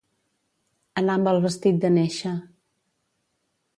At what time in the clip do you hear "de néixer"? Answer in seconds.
1.85-2.33